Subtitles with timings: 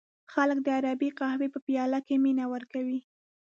[0.33, 2.99] خلک د عربی قهوې په پیاله کې مینه ورکوي.